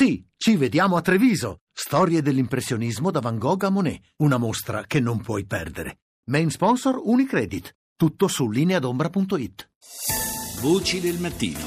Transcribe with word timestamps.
Sì, 0.00 0.24
ci 0.36 0.54
vediamo 0.54 0.94
a 0.94 1.00
Treviso. 1.00 1.62
Storie 1.72 2.22
dell'impressionismo 2.22 3.10
da 3.10 3.18
Van 3.18 3.36
Gogh 3.36 3.64
a 3.64 3.68
Monet. 3.68 4.00
Una 4.18 4.36
mostra 4.36 4.84
che 4.86 5.00
non 5.00 5.20
puoi 5.20 5.44
perdere. 5.44 6.02
Main 6.26 6.50
sponsor 6.50 7.00
Unicredit. 7.02 7.74
Tutto 7.96 8.28
su 8.28 8.48
lineadombra.it. 8.48 9.70
Voci 10.60 11.00
del 11.00 11.18
mattino. 11.18 11.58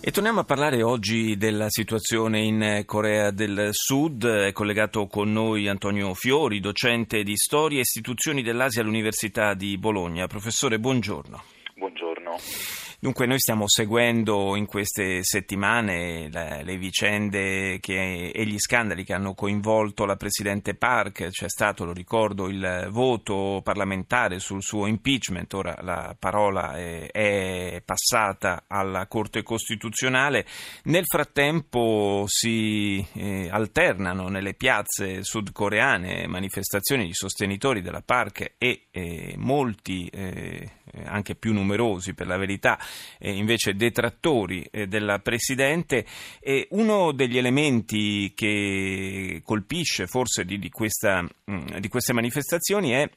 E 0.00 0.10
torniamo 0.10 0.40
a 0.40 0.44
parlare 0.44 0.82
oggi 0.82 1.36
della 1.36 1.66
situazione 1.68 2.40
in 2.40 2.82
Corea 2.84 3.30
del 3.30 3.68
Sud. 3.70 4.26
È 4.26 4.50
collegato 4.50 5.06
con 5.06 5.30
noi 5.30 5.68
Antonio 5.68 6.14
Fiori, 6.14 6.58
docente 6.58 7.22
di 7.22 7.36
storia 7.36 7.78
e 7.78 7.82
istituzioni 7.82 8.42
dell'Asia 8.42 8.82
all'Università 8.82 9.54
di 9.54 9.78
Bologna. 9.78 10.26
Professore, 10.26 10.80
buongiorno. 10.80 11.42
Buongiorno. 11.76 12.83
Dunque 13.04 13.26
noi 13.26 13.38
stiamo 13.38 13.64
seguendo 13.66 14.56
in 14.56 14.64
queste 14.64 15.22
settimane 15.24 16.30
le, 16.30 16.62
le 16.64 16.78
vicende 16.78 17.78
che, 17.78 18.30
e 18.30 18.46
gli 18.46 18.58
scandali 18.58 19.04
che 19.04 19.12
hanno 19.12 19.34
coinvolto 19.34 20.06
la 20.06 20.16
Presidente 20.16 20.74
Park, 20.74 21.28
c'è 21.28 21.50
stato, 21.50 21.84
lo 21.84 21.92
ricordo, 21.92 22.48
il 22.48 22.88
voto 22.90 23.60
parlamentare 23.62 24.38
sul 24.38 24.62
suo 24.62 24.86
impeachment, 24.86 25.52
ora 25.52 25.76
la 25.82 26.16
parola 26.18 26.78
è, 26.78 27.10
è 27.10 27.82
passata 27.84 28.64
alla 28.68 29.06
Corte 29.06 29.42
Costituzionale, 29.42 30.46
nel 30.84 31.04
frattempo 31.04 32.24
si 32.26 33.06
eh, 33.12 33.50
alternano 33.50 34.28
nelle 34.28 34.54
piazze 34.54 35.22
sudcoreane 35.22 36.26
manifestazioni 36.26 37.04
di 37.04 37.12
sostenitori 37.12 37.82
della 37.82 38.00
Park 38.00 38.54
e 38.56 38.86
eh, 38.90 39.34
molti, 39.36 40.06
eh, 40.06 40.70
anche 41.04 41.34
più 41.34 41.52
numerosi 41.52 42.14
per 42.14 42.28
la 42.28 42.38
verità, 42.38 42.78
eh, 43.18 43.32
invece 43.32 43.74
detrattori 43.74 44.66
eh, 44.70 44.86
della 44.86 45.18
Presidente. 45.18 46.04
E 46.40 46.68
uno 46.70 47.12
degli 47.12 47.38
elementi 47.38 48.32
che 48.34 49.40
colpisce 49.44 50.06
forse 50.06 50.44
di, 50.44 50.58
di, 50.58 50.70
questa, 50.70 51.22
mh, 51.22 51.28
mm, 51.50 51.66
di 51.78 51.88
queste 51.88 52.12
manifestazioni 52.12 52.90
è 52.90 53.08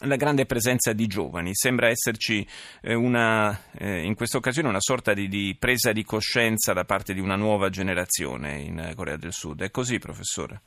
la 0.00 0.16
grande 0.16 0.44
presenza 0.44 0.92
di 0.92 1.06
giovani. 1.06 1.54
Sembra 1.54 1.88
esserci 1.88 2.46
eh, 2.82 2.94
una, 2.94 3.58
eh, 3.78 4.02
in 4.02 4.14
questa 4.14 4.36
occasione 4.36 4.68
una 4.68 4.80
sorta 4.80 5.14
di, 5.14 5.28
di, 5.28 5.56
presa 5.58 5.92
di 5.92 6.04
coscienza 6.04 6.72
da 6.72 6.84
parte 6.84 7.14
di 7.14 7.20
una 7.20 7.36
nuova 7.36 7.70
generazione 7.70 8.60
in 8.60 8.92
Corea 8.94 9.16
del 9.16 9.32
Sud. 9.32 9.62
È 9.62 9.70
così, 9.70 9.98
professore? 9.98 10.60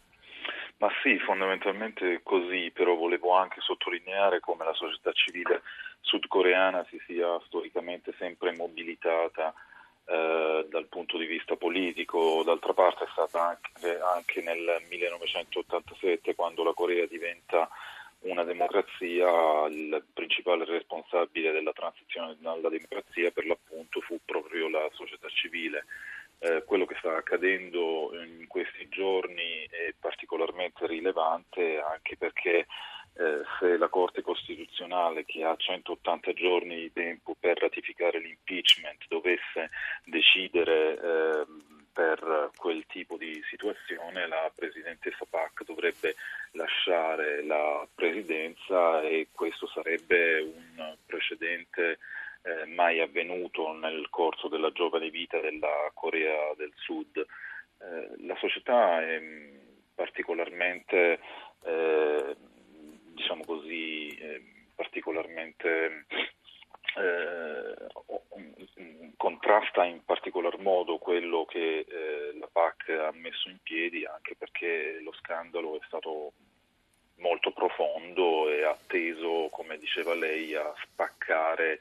Ma 0.81 0.89
sì, 1.03 1.19
fondamentalmente 1.19 2.21
così, 2.23 2.71
però 2.73 2.95
volevo 2.95 3.33
anche 3.35 3.61
sottolineare 3.61 4.39
come 4.39 4.65
la 4.65 4.73
società 4.73 5.11
civile 5.11 5.61
sudcoreana 5.99 6.83
si 6.89 6.99
sia 7.05 7.39
storicamente 7.45 8.15
sempre 8.17 8.51
mobilitata 8.55 9.53
eh, 10.05 10.65
dal 10.67 10.87
punto 10.87 11.19
di 11.19 11.27
vista 11.27 11.55
politico, 11.55 12.41
d'altra 12.43 12.73
parte 12.73 13.03
è 13.03 13.07
stata 13.11 13.49
anche, 13.49 13.99
anche, 13.99 14.41
nel 14.41 14.81
1987 14.89 16.33
quando 16.33 16.63
la 16.63 16.73
Corea 16.73 17.05
diventa 17.05 17.69
una 18.21 18.43
democrazia, 18.43 19.67
il 19.67 20.03
principale 20.13 20.65
responsabile 20.65 21.51
della 21.51 21.73
transizione 21.73 22.35
alla 22.41 22.69
democrazia 22.69 23.29
per 23.29 23.45
l'appunto 23.45 24.01
fu 24.01 24.19
proprio 24.25 24.67
la 24.67 24.89
società 24.93 25.27
civile. 25.29 25.85
Eh, 26.43 26.63
quello 26.65 26.87
che 26.87 26.95
sta 26.97 27.15
accadendo 27.15 28.09
in 28.13 28.47
questi 28.47 28.89
giorni 28.89 29.63
è 29.69 29.93
particolarmente 29.99 30.87
rilevante 30.87 31.79
anche 31.79 32.17
perché 32.17 32.65
eh, 33.13 33.41
se 33.59 33.77
la 33.77 33.89
Corte 33.89 34.23
Costituzionale, 35.01 35.25
che 35.25 35.43
ha 35.43 35.55
180 35.55 36.33
giorni 36.33 36.75
di 36.75 36.93
tempo 36.93 37.35
per 37.39 37.57
ratificare 37.57 38.19
l'impeachment, 38.19 39.05
dovesse 39.07 39.69
decidere 40.05 40.93
eh, 40.93 41.45
per 41.91 42.51
quel 42.55 42.85
tipo 42.87 43.17
di 43.17 43.41
situazione, 43.49 44.27
la 44.27 44.51
Presidentessa 44.53 45.25
PAC 45.29 45.65
dovrebbe 45.65 46.15
lasciare 46.51 47.43
la 47.43 47.87
Presidenza 47.93 49.01
e 49.01 49.27
questo 49.31 49.67
sarebbe 49.67 50.39
un 50.39 50.95
precedente 51.05 51.97
eh, 52.43 52.65
mai 52.67 52.99
avvenuto 53.01 53.73
nel 53.73 54.07
corso 54.09 54.47
della 54.47 54.71
giovane 54.71 55.09
vita 55.09 55.39
della 55.39 55.91
Corea 55.93 56.53
del 56.55 56.71
Sud. 56.75 57.17
Eh, 57.17 58.25
la 58.25 58.35
società 58.37 59.01
è 59.01 59.19
mm, 59.19 59.55
particolarmente, 59.95 61.19
eh, 61.63 62.35
diciamo 63.13 63.43
così, 63.45 64.07
eh, 64.07 64.60
particolarmente 64.91 66.05
eh, 66.97 67.73
contrasta 69.15 69.85
in 69.85 70.03
particolar 70.03 70.59
modo 70.59 70.97
quello 70.97 71.45
che 71.45 71.85
eh, 71.87 72.37
la 72.37 72.49
PAC 72.51 72.89
ha 72.89 73.11
messo 73.13 73.49
in 73.49 73.57
piedi, 73.63 74.05
anche 74.05 74.35
perché 74.35 74.99
lo 75.01 75.13
scandalo 75.13 75.77
è 75.77 75.79
stato 75.87 76.33
molto 77.19 77.51
profondo 77.51 78.49
e 78.49 78.63
ha 78.65 78.77
teso, 78.87 79.47
come 79.51 79.77
diceva 79.77 80.13
lei, 80.13 80.53
a 80.55 80.73
spaccare 80.83 81.79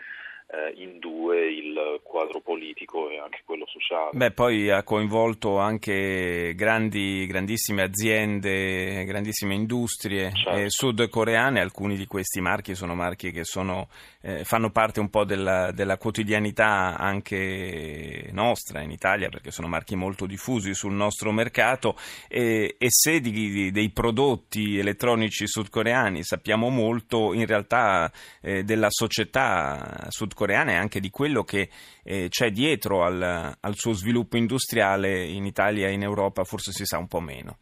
in 0.75 0.99
due 0.99 1.49
il 1.49 2.01
quadro 2.03 2.41
politico 2.41 3.09
e 3.09 3.19
anche 3.19 3.43
quello 3.45 3.65
sociale. 3.67 4.11
Beh, 4.13 4.33
poi 4.33 4.69
ha 4.71 4.83
coinvolto 4.83 5.59
anche 5.59 6.55
grandi, 6.57 7.25
grandissime 7.27 7.83
aziende, 7.83 9.05
grandissime 9.05 9.55
industrie 9.55 10.33
certo. 10.33 10.59
eh, 10.59 10.65
sudcoreane, 10.69 11.61
alcuni 11.61 11.97
di 11.97 12.07
questi 12.07 12.41
marchi 12.41 12.75
sono 12.75 12.95
marchi 12.95 13.31
che 13.31 13.45
sono, 13.45 13.89
eh, 14.23 14.45
fanno 14.45 14.71
parte 14.71 14.99
un 14.99 15.09
po' 15.09 15.25
della, 15.25 15.71
della, 15.71 15.99
quotidianità 15.99 16.97
anche 16.97 18.29
nostra 18.33 18.81
in 18.81 18.91
Italia 18.91 19.29
perché 19.29 19.51
sono 19.51 19.69
marchi 19.69 19.95
molto 19.95 20.27
diffusi 20.27 20.75
sul 20.75 20.93
nostro 20.93 21.31
mercato 21.31 21.97
e, 22.29 22.77
e 22.79 22.87
se 22.89 23.21
di, 23.21 23.31
di, 23.31 23.71
dei 23.71 23.91
prodotti 23.91 24.79
elettronici 24.79 25.47
sudcoreani 25.47 26.25
sappiamo 26.25 26.71
molto, 26.71 27.35
in 27.35 27.47
realtà 27.47 28.11
eh, 28.41 28.65
della 28.65 28.91
società 28.91 30.07
sudcoreana 30.09 30.39
sudcoreana 30.41 30.73
e 30.73 30.77
anche 30.77 31.01
di 31.01 31.11
quello 31.11 31.43
che 31.45 31.69
eh, 32.03 32.29
c'è 32.29 32.51
dietro 32.51 33.05
al, 33.05 33.57
al, 33.61 33.75
suo 33.75 33.93
sviluppo 33.93 34.37
industriale 34.37 35.25
in 35.25 35.45
Italia 35.45 35.89
e 35.89 35.93
in 35.93 36.03
Europa 36.03 36.45
forse 36.45 36.73
si 36.73 36.85
sa 36.85 36.99
un 36.99 37.09
po' 37.09 37.21
meno. 37.21 37.59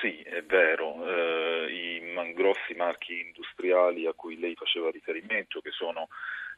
Sì, 0.00 0.20
è 0.22 0.42
vero. 0.42 1.06
Eh, 1.06 1.72
I 1.72 2.32
grossi 2.34 2.74
marchi 2.74 3.20
industriali 3.20 4.06
a 4.06 4.12
cui 4.12 4.38
lei 4.38 4.54
faceva 4.54 4.90
riferimento, 4.90 5.60
che 5.60 5.70
sono 5.70 6.08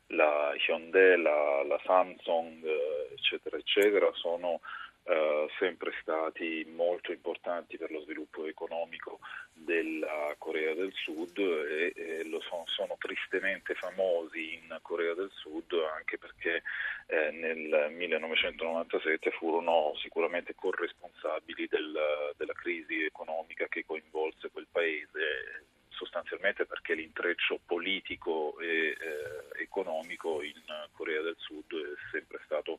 la 0.09 0.53
Hyundai, 0.67 1.21
la, 1.21 1.62
la 1.65 1.81
Samsung, 1.85 2.65
eh, 2.65 3.15
eccetera, 3.15 3.56
eccetera, 3.56 4.11
sono 4.15 4.61
eh, 5.09 5.49
sempre 5.59 5.93
stati 6.00 6.67
molto 6.75 7.12
importanti 7.12 7.77
per 7.77 7.93
lo 7.93 8.00
sviluppo 8.00 8.44
economico 8.47 9.21
della 9.53 10.34
Corea 10.37 10.75
del 10.75 10.93
Sud 10.94 11.39
e, 11.39 11.93
e 11.94 12.25
lo 12.25 12.41
sono, 12.41 12.65
sono, 12.67 12.97
tristemente 12.99 13.75
famosi 13.75 14.55
in 14.55 14.77
Corea 14.83 15.15
del 15.15 15.31
Sud 15.33 15.72
anche 15.94 16.19
perché 16.19 16.62
eh, 17.06 17.31
nel 17.31 17.93
1997 17.93 19.31
furono 19.31 19.93
sicuramente 20.03 20.55
corresponsabili 20.56 21.69
del, 21.69 22.34
della 22.37 22.55
crisi 22.55 23.05
economica 23.05 23.67
che 23.69 23.84
coinvolse 23.87 24.50
quel 24.50 24.67
paese 24.71 25.67
sostanzialmente 25.88 26.67
perché 26.67 26.94
l'intreccio 26.94 27.61
politico 27.65 28.59
e 28.59 28.97
eh, 28.99 29.62
economico 29.62 30.43
in 30.43 30.61
Corea 30.93 31.23
del 31.23 31.37
Sud 31.38 31.73
è 31.73 32.11
sempre 32.11 32.41
stato 32.44 32.78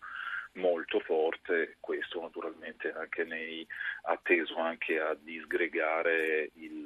molto 0.54 1.00
forte, 1.00 1.78
questo 1.80 2.22
naturalmente 2.22 2.92
anche 2.92 3.24
nei, 3.24 3.66
ha 4.04 4.20
teso 4.22 4.58
anche 4.58 5.00
a 5.00 5.16
disgregare 5.20 6.52
il, 6.56 6.86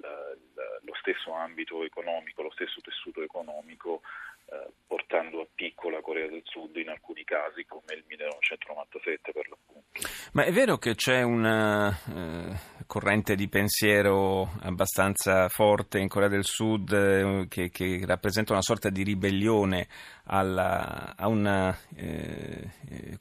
lo 0.82 0.94
stesso 1.00 1.34
ambito 1.34 1.84
economico, 1.84 2.42
lo 2.42 2.52
stesso 2.52 2.82
tessuto 2.82 3.22
economico 3.22 4.02
eh, 4.46 4.72
portando 4.86 5.42
a 5.42 5.48
piccola 5.54 6.02
Corea 6.02 6.28
del 6.28 6.44
Sud 6.44 6.76
in 6.76 6.90
alcuni 6.90 7.24
casi 7.24 7.66
come 7.66 7.94
il 7.94 8.04
1997 8.08 9.32
per 9.32 9.48
l'appunto. 9.48 10.10
Ma 10.34 10.44
è 10.44 10.52
vero 10.52 10.78
che 10.78 10.96
c'è 10.96 11.22
una 11.22 11.90
eh, 11.90 12.71
corrente 12.92 13.36
di 13.36 13.48
pensiero 13.48 14.50
abbastanza 14.64 15.48
forte 15.48 15.98
in 15.98 16.10
Corea 16.10 16.28
del 16.28 16.44
Sud 16.44 16.92
eh, 16.92 17.46
che, 17.48 17.70
che, 17.70 18.02
rappresenta 18.06 18.52
una 18.52 18.62
sorta 18.62 18.90
di 18.90 19.04
ribellione 19.04 19.88
alla, 20.26 21.14
a 21.16 21.30
una, 21.30 21.74
eh, 21.96 22.72
eh 22.90 23.18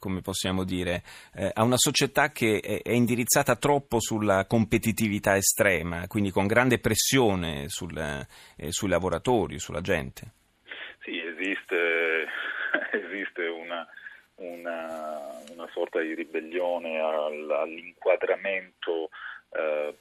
dire, 0.65 1.05
eh, 1.37 1.53
a 1.55 1.63
una 1.63 1.77
società 1.77 2.31
che 2.31 2.59
è, 2.59 2.83
è, 2.83 2.91
indirizzata 2.91 3.55
troppo 3.55 4.01
sulla 4.01 4.45
competitività 4.47 5.37
estrema, 5.37 6.09
quindi 6.09 6.33
con 6.33 6.49
grande 6.49 6.81
pressione 6.81 7.69
sul, 7.69 8.27
sui 8.71 8.89
lavoratori, 8.89 9.61
sulla 9.61 9.83
gente? 9.83 10.33
Sì, 11.05 11.17
esiste, 11.17 12.27
esiste 13.07 13.47
una, 13.47 13.87
una, 14.35 15.29
una, 15.53 15.69
sorta 15.73 16.01
di 16.01 16.13
ribellione 16.13 16.99
all'inquadramento 16.99 19.11
eh, 19.53 19.95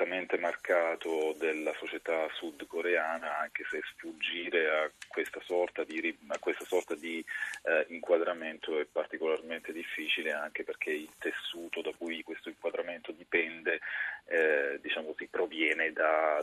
assolutamente 0.00 0.38
marcato 0.38 1.34
della 1.38 1.72
società 1.78 2.26
sudcoreana, 2.32 3.38
anche 3.38 3.64
se 3.68 3.80
sfuggire 3.92 4.68
a 4.70 4.90
questa 5.08 5.40
sorta 5.42 5.84
di, 5.84 6.18
questa 6.38 6.64
sorta 6.64 6.94
di 6.94 7.24
eh, 7.64 7.86
inquadramento 7.88 8.78
è 8.78 8.86
particolarmente 8.86 9.72
difficile, 9.72 10.32
anche 10.32 10.64
perché 10.64 10.90
il 10.90 11.10
tessuto 11.18 11.82
da 11.82 11.92
cui 11.96 12.22
questo 12.22 12.48
inquadramento 12.48 13.12
dipende 13.12 13.80
eh, 14.26 14.78
diciamo 14.80 15.12
così, 15.12 15.26
proviene 15.26 15.92
da 15.92 16.42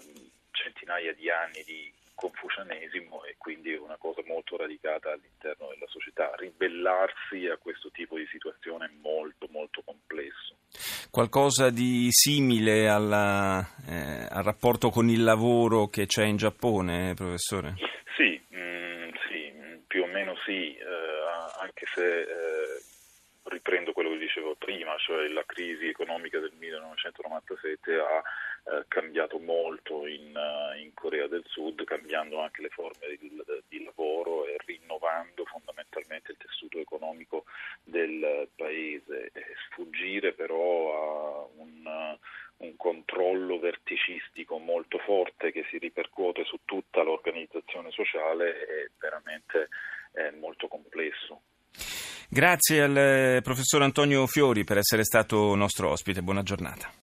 centinaia 0.51 1.13
di 1.13 1.29
anni 1.29 1.63
di 1.63 1.91
confucianesimo 2.13 3.25
e 3.25 3.35
quindi 3.37 3.73
è 3.73 3.77
una 3.77 3.97
cosa 3.97 4.21
molto 4.25 4.57
radicata 4.57 5.11
all'interno 5.11 5.69
della 5.69 5.87
società. 5.87 6.33
Ribellarsi 6.35 7.47
a 7.47 7.57
questo 7.57 7.89
tipo 7.91 8.17
di 8.17 8.27
situazione 8.27 8.85
è 8.85 8.91
molto 9.01 9.47
molto 9.51 9.81
complesso. 9.83 10.55
Qualcosa 11.09 11.69
di 11.69 12.07
simile 12.11 12.87
alla, 12.87 13.65
eh, 13.87 14.27
al 14.29 14.43
rapporto 14.43 14.89
con 14.89 15.09
il 15.09 15.23
lavoro 15.23 15.87
che 15.87 16.05
c'è 16.05 16.25
in 16.25 16.37
Giappone, 16.37 17.13
professore? 17.15 17.75
Sì, 18.15 18.39
mh, 18.49 18.57
mm, 18.57 19.09
sì 19.29 19.53
più 19.87 20.03
o 20.03 20.07
meno 20.07 20.35
sì, 20.45 20.75
eh, 20.75 21.59
anche 21.59 21.85
se 21.93 22.21
eh, 22.21 22.81
riprendo 23.45 23.93
quello 23.93 24.11
che 24.11 24.17
dicevo 24.17 24.55
prima, 24.55 24.95
cioè 24.97 25.27
la 25.27 25.43
crisi 25.45 25.87
economica 25.87 26.39
del 26.39 26.53
1997 26.57 27.95
ha 27.95 28.23
eh, 28.69 28.85
cambiato 28.87 29.39
molto 29.39 30.05
in, 30.05 30.35
uh, 30.35 30.77
in, 30.77 30.93
Corea 30.93 31.27
del 31.27 31.43
Sud, 31.45 31.83
cambiando 31.85 32.41
anche 32.41 32.61
le 32.61 32.69
forme 32.69 33.15
di, 33.19 33.31
di, 33.69 33.83
lavoro 33.83 34.45
e 34.45 34.57
rinnovando 34.65 35.45
fondamentalmente 35.45 36.31
il 36.31 36.37
tessuto 36.37 36.77
economico 36.77 37.45
del 37.83 38.49
paese. 38.55 39.31
E 39.33 39.45
sfuggire 40.17 40.33
però 40.33 41.43
a 41.43 41.47
un, 41.57 42.17
un 42.57 42.75
controllo 42.75 43.59
verticistico 43.59 44.57
molto 44.57 44.97
forte 44.99 45.51
che 45.51 45.65
si 45.69 45.77
ripercuote 45.77 46.43
su 46.43 46.59
tutta 46.65 47.03
l'organizzazione 47.03 47.91
sociale 47.91 48.51
è 48.51 48.89
veramente 48.99 49.69
eh, 50.13 50.31
molto 50.39 50.67
complesso. 50.67 51.41
Grazie 52.29 52.81
al 52.81 52.97
eh, 52.97 53.41
professor 53.41 53.81
Antonio 53.83 54.27
Fiori 54.27 54.63
per 54.63 54.77
essere 54.77 55.03
stato 55.03 55.55
nostro 55.55 55.89
ospite, 55.89 56.21
buona 56.21 56.43
giornata. 56.43 56.91